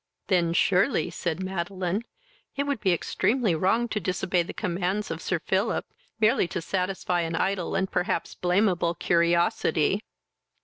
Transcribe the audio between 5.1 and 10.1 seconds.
of Sir Philip, merely to satisfy an idle and perhaps blamable curiosity."